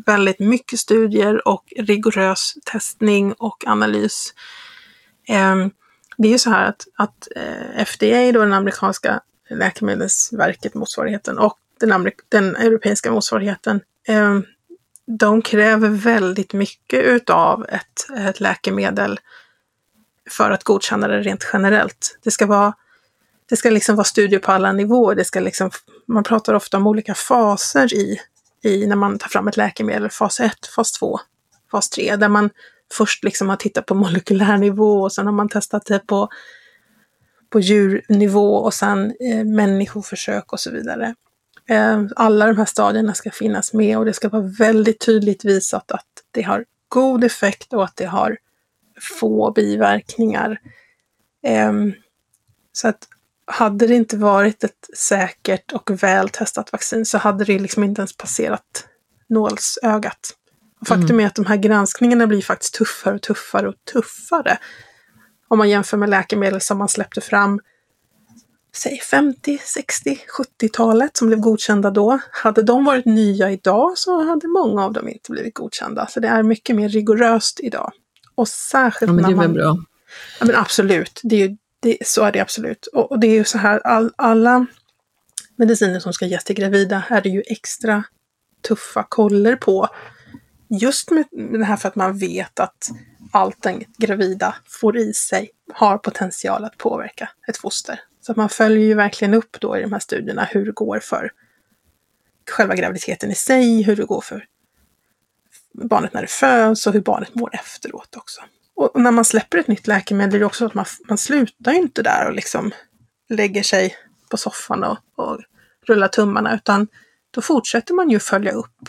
[0.06, 4.34] väldigt mycket studier och rigorös testning och analys.
[5.28, 5.70] Um,
[6.16, 9.20] det är ju så här att, att eh, FDA, då den amerikanska
[9.50, 14.38] läkemedelsverket, motsvarigheten, och den, den europeiska motsvarigheten, eh,
[15.06, 19.20] de kräver väldigt mycket utav ett, ett läkemedel
[20.30, 22.18] för att godkänna det rent generellt.
[22.22, 22.74] Det ska vara
[23.50, 25.14] det ska liksom vara studier på alla nivåer.
[25.14, 25.70] Det ska liksom,
[26.06, 28.20] man pratar ofta om olika faser i,
[28.62, 30.10] i när man tar fram ett läkemedel.
[30.10, 31.20] Fas 1, fas 2,
[31.70, 32.16] fas 3.
[32.16, 32.50] Där man
[32.92, 36.28] först liksom har tittat på molekylär nivå och sen har man testat det på,
[37.50, 41.14] på djurnivå och sen eh, människoförsök och så vidare.
[41.68, 45.92] Eh, alla de här stadierna ska finnas med och det ska vara väldigt tydligt visat
[45.92, 48.36] att det har god effekt och att det har
[49.18, 50.60] få biverkningar.
[51.42, 51.72] Eh,
[52.72, 53.06] så att
[53.50, 58.00] hade det inte varit ett säkert och väl testat vaccin så hade det liksom inte
[58.00, 58.86] ens passerat
[59.28, 60.36] nålsögat.
[60.80, 61.20] Och faktum mm.
[61.20, 64.58] är att de här granskningarna blir faktiskt tuffare och tuffare och tuffare.
[65.48, 67.60] Om man jämför med läkemedel som man släppte fram,
[68.76, 72.18] säg 50, 60, 70-talet som blev godkända då.
[72.30, 76.06] Hade de varit nya idag så hade många av dem inte blivit godkända.
[76.06, 77.92] Så det är mycket mer rigoröst idag.
[78.34, 79.76] Och särskilt ja, men det är väl bra.
[80.40, 82.86] Ja men absolut, det är ju det, så är det absolut.
[82.86, 84.66] Och, och det är ju så här, all, alla
[85.56, 88.04] mediciner som ska ges till gravida är det ju extra
[88.68, 89.88] tuffa koller på.
[90.68, 92.90] Just med det här för att man vet att
[93.32, 98.00] allt den gravida får i sig har potential att påverka ett foster.
[98.20, 100.98] Så att man följer ju verkligen upp då i de här studierna hur det går
[100.98, 101.32] för
[102.50, 104.46] själva graviditeten i sig, hur det går för
[105.72, 108.40] barnet när det föds och hur barnet mår efteråt också.
[108.80, 111.78] Och när man släpper ett nytt läkemedel är det också att man, man slutar ju
[111.78, 112.72] inte där och liksom
[113.28, 113.96] lägger sig
[114.30, 115.40] på soffan och, och
[115.86, 116.88] rullar tummarna, utan
[117.30, 118.88] då fortsätter man ju följa upp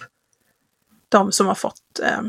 [1.10, 2.22] de som har fått, eh,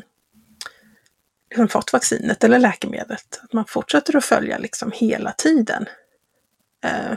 [1.50, 3.40] liksom fått vaccinet eller läkemedlet.
[3.42, 5.86] Att man fortsätter att följa liksom hela tiden.
[6.84, 7.16] Eh,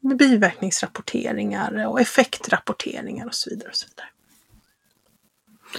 [0.00, 3.68] med biverkningsrapporteringar och effektrapporteringar och så vidare.
[3.68, 4.08] Och så vidare.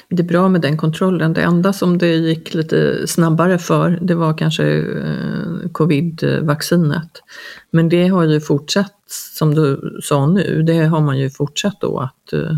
[0.08, 1.34] Det är bra med den kontrollen.
[1.34, 7.24] Det enda som det gick lite snabbare för, det var kanske eh, covid-vaccinet.
[7.72, 8.96] Men det har ju fortsatt,
[9.38, 12.58] som du sa nu, det har man ju fortsatt då att uh,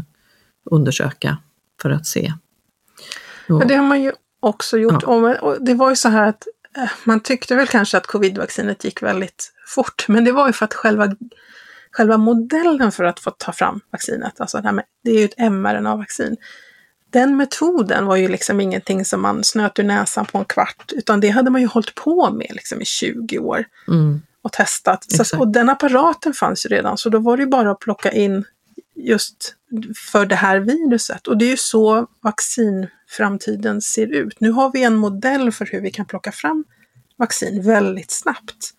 [0.71, 1.37] undersöka
[1.81, 2.33] för att se.
[3.49, 5.03] Och, det har man ju också gjort.
[5.03, 5.37] Ja.
[5.41, 9.03] Och det var ju så här att uh, man tyckte väl kanske att covid-vaccinet gick
[9.03, 11.15] väldigt fort, men det var ju för att själva
[11.93, 15.25] själva modellen för att få ta fram vaccinet, alltså det, här med, det är ju
[15.25, 16.37] ett mRNA-vaccin,
[17.13, 21.19] den metoden var ju liksom ingenting som man snöt ur näsan på en kvart, utan
[21.19, 24.21] det hade man ju hållit på med liksom i 20 år mm.
[24.41, 25.05] och testat.
[25.11, 28.11] Så, och den apparaten fanns ju redan, så då var det ju bara att plocka
[28.11, 28.45] in
[28.95, 29.55] just
[30.11, 31.27] för det här viruset.
[31.27, 34.39] Och det är ju så vaccinframtiden ser ut.
[34.39, 36.63] Nu har vi en modell för hur vi kan plocka fram
[37.17, 38.73] vaccin väldigt snabbt.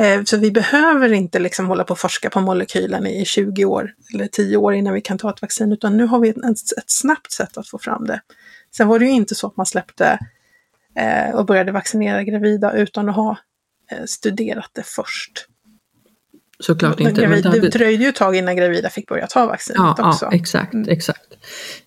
[0.00, 3.94] Eh, så vi behöver inte liksom hålla på och forska på molekylen i 20 år
[4.14, 6.36] eller 10 år innan vi kan ta ett vaccin, utan nu har vi ett,
[6.78, 8.20] ett snabbt sätt att få fram det.
[8.76, 10.18] Sen var det ju inte så att man släppte
[10.96, 13.36] eh, och började vaccinera gravida utan att ha
[13.90, 15.46] eh, studerat det först.
[16.60, 17.20] Såklart inte.
[17.20, 20.24] Gravid, det dröjde ju ett tag innan gravida fick börja ta vaccinet ja, också.
[20.24, 20.88] Ja, exakt, mm.
[20.88, 21.20] exakt.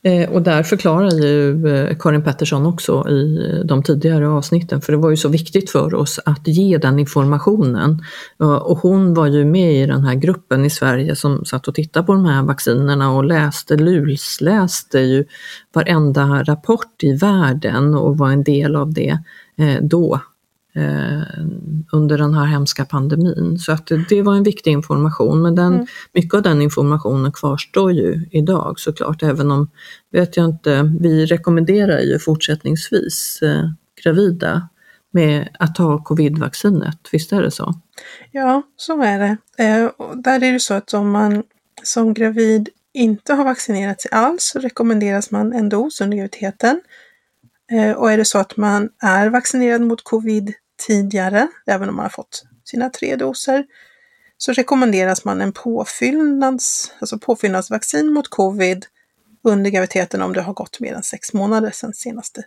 [0.01, 4.97] Eh, och där förklarar ju eh, Karin Pettersson också i de tidigare avsnitten, för det
[4.97, 8.03] var ju så viktigt för oss att ge den informationen.
[8.41, 11.75] Eh, och hon var ju med i den här gruppen i Sverige som satt och
[11.75, 15.25] tittade på de här vaccinerna och läste, lusläste ju
[15.73, 19.17] varenda rapport i världen och var en del av det
[19.57, 20.19] eh, då eh,
[21.91, 23.57] under den här hemska pandemin.
[23.59, 25.87] Så att det var en viktig information, men den, mm.
[26.13, 29.69] mycket av den informationen kvarstår ju idag såklart, även om,
[30.11, 33.69] vet jag inte, vi rekommenderar ju fortsättningsvis eh,
[34.03, 34.69] gravida
[35.11, 37.73] med att ta covid-vaccinet, visst är det så?
[38.31, 39.37] Ja, så är det.
[39.63, 41.43] Eh, där är det så att om man
[41.83, 46.81] som gravid inte har vaccinerat sig alls så rekommenderas man en dos under graviditeten.
[47.71, 50.53] Eh, och är det så att man är vaccinerad mot covid
[50.87, 53.65] tidigare, även om man har fått sina tre doser,
[54.37, 58.85] så rekommenderas man en påfyllnads, alltså påfyllnadsvaccin mot covid
[59.43, 62.43] under graviditeten om det har gått mer än sex månader sedan senaste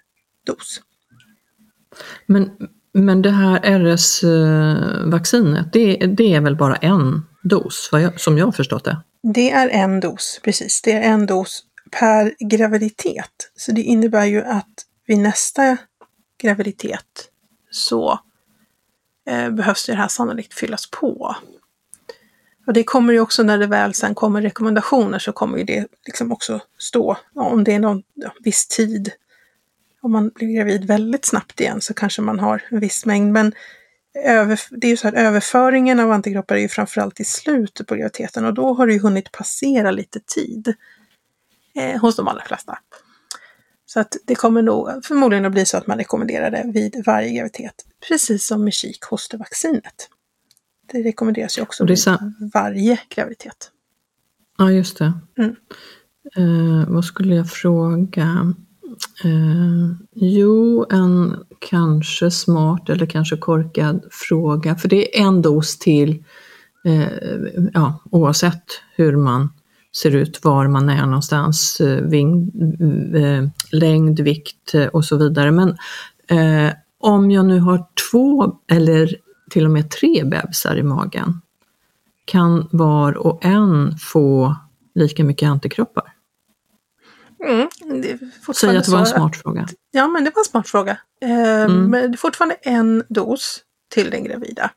[0.47, 0.81] dos.
[2.27, 2.51] Men,
[2.93, 8.85] men det här RS-vaccinet, det, det är väl bara en dos, som jag har förstått
[8.85, 9.03] det?
[9.35, 10.83] Det är en dos, precis.
[10.83, 13.51] Det är en dos per graviditet.
[13.57, 14.75] Så det innebär ju att
[15.07, 15.77] vid nästa
[16.43, 17.31] graviditet
[17.71, 18.21] så
[19.27, 21.37] eh, behövs det här sannolikt fyllas på.
[22.67, 25.87] Och det kommer ju också när det väl sen kommer rekommendationer så kommer ju det
[26.07, 29.13] liksom också stå om det är någon ja, viss tid.
[30.01, 33.33] Om man blir gravid väldigt snabbt igen så kanske man har en viss mängd.
[33.33, 33.53] Men
[34.25, 37.95] över, det är ju så att överföringen av antikroppar är ju framförallt i slutet på
[37.95, 40.75] graviditeten och då har det ju hunnit passera lite tid
[41.75, 42.79] eh, hos de allra flesta.
[43.87, 47.33] Så att det kommer nog förmodligen att bli så att man rekommenderar det vid varje
[47.33, 47.75] graviditet,
[48.09, 50.09] precis som med kikhostervaccinet.
[50.93, 51.99] Det rekommenderas ju också vid
[52.55, 53.71] varje graviditet.
[54.59, 55.13] Ja, just det.
[55.39, 55.57] Mm.
[56.37, 58.55] Eh, vad skulle jag fråga?
[59.25, 66.25] Eh, jo, en kanske smart eller kanske korkad fråga, för det är en dos till,
[66.85, 67.09] eh,
[67.73, 68.65] ja, oavsett
[68.97, 69.53] hur man
[69.97, 72.53] ser ut, var man är någonstans, eh, ving,
[73.17, 75.51] eh, längd, vikt eh, och så vidare.
[75.51, 75.69] Men
[76.29, 79.17] eh, om jag nu har två eller
[79.51, 81.41] till och med tre bebisar i magen,
[82.25, 84.57] kan var och en få
[84.95, 86.13] lika mycket antikroppar?
[87.45, 87.69] Mm,
[88.55, 89.67] Säg att det var en smart fråga.
[89.91, 90.99] Ja, men det var en smart fråga.
[91.21, 91.91] Eh, mm.
[91.91, 94.71] Men det är fortfarande en dos till den gravida.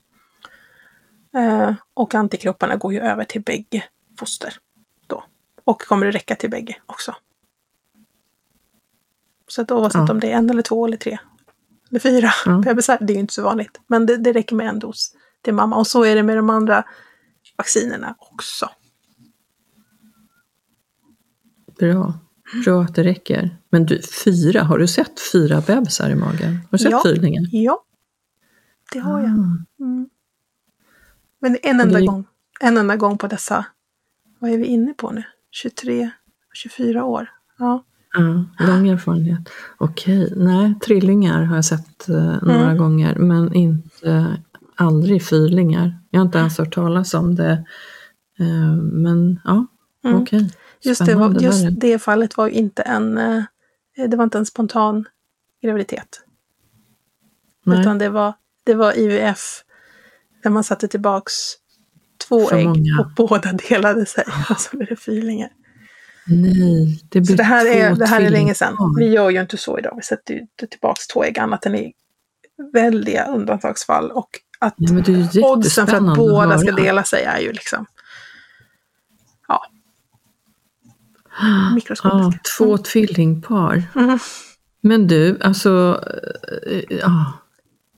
[1.36, 3.84] Eh, och antikropparna går ju över till bägge
[4.20, 4.54] foster.
[5.70, 7.16] Och kommer det räcka till bägge också.
[9.48, 10.12] Så att oavsett ja.
[10.12, 11.20] om det är en eller två eller tre
[11.90, 12.58] eller fyra ja.
[12.66, 13.82] bebisar, det är ju inte så vanligt.
[13.88, 15.76] Men det, det räcker med en dos till mamma.
[15.76, 16.84] Och så är det med de andra
[17.58, 18.70] vaccinerna också.
[21.80, 22.14] Bra.
[22.66, 23.58] Bra att det räcker.
[23.70, 26.56] Men du, fyra, har du sett fyra bebisar i magen?
[26.56, 27.02] Har du sett ja.
[27.04, 27.48] fyrlingen?
[27.52, 27.84] Ja,
[28.92, 29.30] det har jag.
[29.30, 29.84] Ah.
[29.84, 30.10] Mm.
[31.40, 32.26] Men en enda, gång,
[32.60, 33.66] en enda gång på dessa,
[34.40, 35.24] vad är vi inne på nu?
[35.52, 36.12] 23,
[36.54, 37.30] 24 år.
[37.58, 37.84] Ja.
[38.14, 39.50] Ja, lång erfarenhet.
[39.78, 42.78] Okej, nej, trillingar har jag sett eh, några mm.
[42.78, 44.42] gånger, men inte,
[44.76, 46.00] aldrig fyrlingar.
[46.10, 47.66] Jag har inte ens hört talas om det.
[48.40, 49.66] Eh, men ja,
[50.04, 50.22] mm.
[50.22, 50.52] okej.
[50.82, 53.44] Just, det, var, just det fallet var inte en, eh,
[54.10, 55.06] det var inte en spontan
[55.62, 56.22] graviditet.
[57.66, 57.80] Nej.
[57.80, 58.34] Utan det var,
[58.64, 59.64] det var IVF,
[60.44, 61.34] där man satte tillbaks
[62.30, 63.00] två ägg många.
[63.00, 64.24] och båda delade sig.
[64.50, 65.50] Och så blev det fyrlingar.
[66.28, 68.76] Nej, det blir Så det här, är, det här är länge sedan.
[68.98, 69.94] Vi gör ju inte så idag.
[69.96, 71.94] Vi sätter ju tillbaka två ägg annat än i
[72.74, 74.12] väldiga undantagsfall.
[74.12, 77.86] Och att ja, oddsen för att båda ska dela sig är ju liksom...
[79.48, 79.66] Ja.
[81.76, 82.18] Mikroskopiska.
[82.18, 82.84] Ja, två mm.
[82.84, 83.84] tvillingpar.
[83.96, 84.20] Mm.
[84.82, 86.04] Men du, alltså...
[86.90, 87.34] Ja.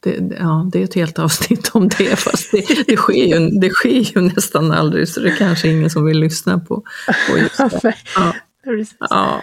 [0.03, 3.69] Det, ja, det är ett helt avsnitt om det, fast det, det, sker ju, det
[3.69, 6.83] sker ju nästan aldrig, så det är kanske ingen som vill lyssna på,
[7.29, 7.95] på just det.
[8.15, 8.33] Ja.
[9.09, 9.41] Ja.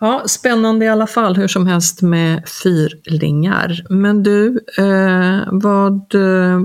[0.00, 3.86] ja, spännande i alla fall, hur som helst med fyrlingar.
[3.90, 6.14] Men du, eh, vad,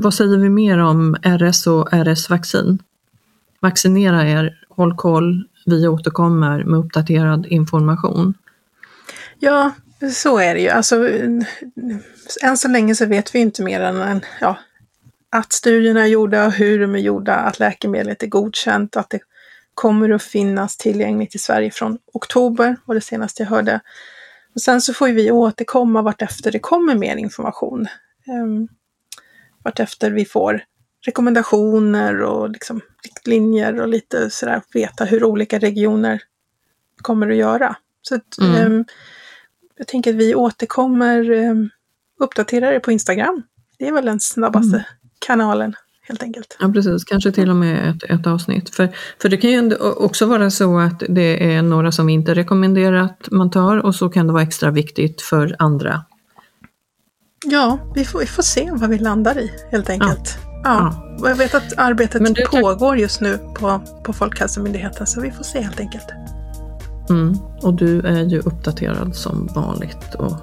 [0.01, 2.79] vad säger vi mer om RS och RS-vaccin?
[3.59, 8.33] Vaccinera er, håll koll, vi återkommer med uppdaterad information.
[9.39, 9.71] Ja,
[10.09, 10.69] så är det ju.
[10.69, 11.07] Alltså,
[12.41, 14.57] än så länge så vet vi inte mer än ja,
[15.29, 19.19] att studierna är gjorda, hur de är gjorda, att läkemedlet är godkänt, att det
[19.73, 23.79] kommer att finnas tillgängligt i Sverige från oktober, var det senaste jag hörde.
[24.55, 27.87] Och sen så får vi återkomma vartefter det kommer mer information.
[28.27, 28.67] Um,
[29.63, 30.63] vartefter vi får
[31.05, 36.21] rekommendationer och liksom riktlinjer och lite sådär veta hur olika regioner
[37.01, 37.75] kommer att göra.
[38.01, 38.71] Så att, mm.
[38.71, 38.85] um,
[39.81, 41.53] jag tänker att vi återkommer, eh,
[42.19, 43.43] uppdaterar det på Instagram.
[43.79, 44.85] Det är väl den snabbaste mm.
[45.19, 46.57] kanalen helt enkelt.
[46.59, 48.75] Ja precis, kanske till och med ett, ett avsnitt.
[48.75, 48.89] För,
[49.21, 53.31] för det kan ju också vara så att det är några som inte rekommenderar att
[53.31, 56.05] man tar och så kan det vara extra viktigt för andra.
[57.45, 60.37] Ja, vi får, vi får se vad vi landar i helt enkelt.
[60.63, 60.93] Ja.
[61.19, 61.29] ja.
[61.29, 65.61] Jag vet att arbetet du, pågår just nu på, på Folkhälsomyndigheten så vi får se
[65.61, 66.07] helt enkelt.
[67.11, 67.37] Mm.
[67.61, 70.37] Och du är ju uppdaterad som vanligt och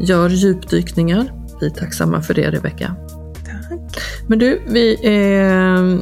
[0.00, 1.32] gör djupdykningar.
[1.60, 2.96] Vi är tacksamma för det Rebecka.
[3.44, 3.80] Tack.
[4.26, 6.00] Men du, vi är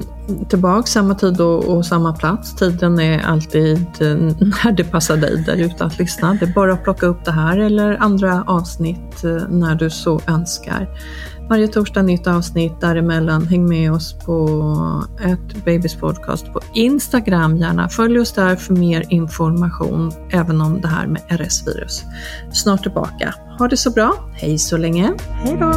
[0.48, 2.54] tillbaka samma tid och, och, samma plats.
[2.56, 6.34] Tiden är alltid när det passar dig där ute att lyssna.
[6.40, 10.20] Det är bara att plocka upp det här eller andra avsnitt eh, när du så
[10.26, 10.88] önskar.
[11.48, 13.46] Varje torsdag nytt avsnitt däremellan.
[13.46, 14.48] Häng med oss på
[15.24, 17.88] ett Babys podcast på Instagram gärna.
[17.88, 22.04] Följ oss där för mer information även om det här med RS-virus.
[22.52, 23.34] Snart tillbaka.
[23.58, 24.14] Ha det så bra.
[24.32, 25.12] Hej så länge.
[25.30, 25.72] Hej då.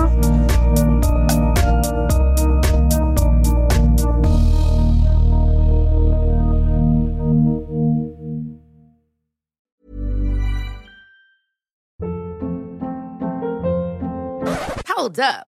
[14.98, 15.57] Hold up.